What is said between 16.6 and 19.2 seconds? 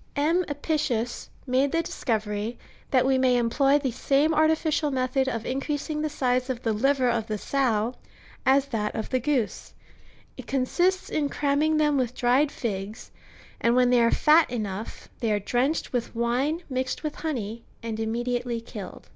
mixed with honey, and immediately killed.